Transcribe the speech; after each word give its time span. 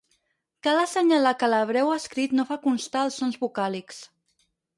Cal 0.67 0.79
assenyalar 0.83 1.33
que 1.43 1.49
l'hebreu 1.55 1.91
escrit 1.97 2.33
no 2.39 2.47
fa 2.53 2.59
constar 2.65 3.05
els 3.11 3.19
sons 3.23 3.39
vocàlics. 3.45 4.03